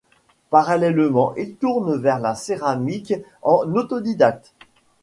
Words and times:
Parallèlement, 0.49 1.31
il 1.37 1.45
se 1.45 1.51
tourne 1.59 1.95
vers 1.97 2.17
la 2.17 2.33
céramique 2.33 3.13
en 3.43 3.71
autodidacte. 3.75 4.51